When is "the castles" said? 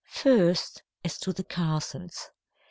1.31-2.31